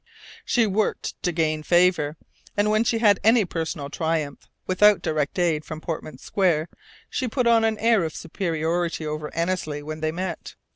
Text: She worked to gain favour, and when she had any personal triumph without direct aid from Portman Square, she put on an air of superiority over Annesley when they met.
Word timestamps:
She 0.45 0.65
worked 0.65 1.21
to 1.21 1.31
gain 1.31 1.61
favour, 1.61 2.17
and 2.57 2.71
when 2.71 2.83
she 2.83 2.97
had 2.97 3.19
any 3.23 3.45
personal 3.45 3.91
triumph 3.91 4.49
without 4.65 5.03
direct 5.03 5.37
aid 5.37 5.63
from 5.63 5.79
Portman 5.79 6.17
Square, 6.17 6.69
she 7.07 7.27
put 7.27 7.45
on 7.45 7.63
an 7.63 7.77
air 7.77 8.03
of 8.03 8.15
superiority 8.15 9.05
over 9.05 9.31
Annesley 9.35 9.83
when 9.83 9.99
they 10.01 10.11
met. 10.11 10.55